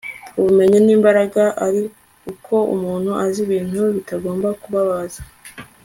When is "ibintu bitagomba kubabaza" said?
3.45-5.21